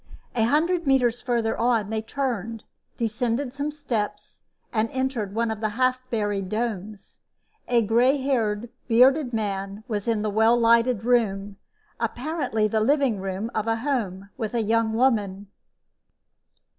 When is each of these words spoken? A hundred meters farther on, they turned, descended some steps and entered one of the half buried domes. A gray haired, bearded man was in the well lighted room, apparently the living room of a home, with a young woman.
A 0.35 0.45
hundred 0.45 0.87
meters 0.87 1.21
farther 1.21 1.55
on, 1.55 1.91
they 1.91 2.01
turned, 2.01 2.63
descended 2.97 3.53
some 3.53 3.69
steps 3.69 4.41
and 4.73 4.89
entered 4.89 5.35
one 5.35 5.51
of 5.51 5.59
the 5.59 5.69
half 5.77 5.99
buried 6.09 6.49
domes. 6.49 7.19
A 7.67 7.83
gray 7.83 8.17
haired, 8.17 8.69
bearded 8.87 9.31
man 9.31 9.83
was 9.87 10.07
in 10.07 10.23
the 10.23 10.31
well 10.31 10.57
lighted 10.57 11.03
room, 11.05 11.57
apparently 11.99 12.67
the 12.67 12.81
living 12.81 13.19
room 13.19 13.51
of 13.53 13.67
a 13.67 13.75
home, 13.85 14.31
with 14.39 14.55
a 14.55 14.63
young 14.63 14.93
woman. 14.93 15.45